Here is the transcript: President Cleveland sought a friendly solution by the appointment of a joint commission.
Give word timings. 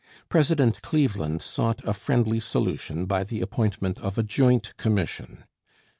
President 0.29 0.81
Cleveland 0.81 1.43
sought 1.43 1.85
a 1.87 1.93
friendly 1.93 2.39
solution 2.39 3.05
by 3.05 3.23
the 3.23 3.39
appointment 3.39 3.99
of 3.99 4.17
a 4.17 4.23
joint 4.23 4.73
commission. 4.75 5.43